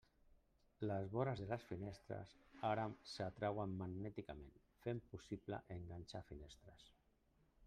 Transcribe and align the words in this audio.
Les 0.91 1.03
vores 1.15 1.43
de 1.43 1.49
les 1.51 1.65
finestres 1.73 2.33
ara 2.71 2.87
s'atrauen 3.11 3.77
magnèticament, 3.83 4.51
fent 4.87 5.05
possible 5.15 5.65
“enganxar” 5.81 6.25
finestres. 6.33 6.93